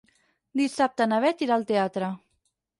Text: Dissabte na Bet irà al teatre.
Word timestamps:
Dissabte 0.61 1.07
na 1.13 1.21
Bet 1.27 1.45
irà 1.49 1.61
al 1.61 1.69
teatre. 1.75 2.13